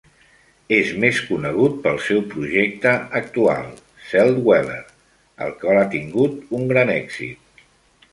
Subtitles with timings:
[0.75, 3.67] És més conegut pel seu projecte actual,
[4.13, 4.79] Celldweller,
[5.49, 7.63] el qual ha tingut un gran èxit.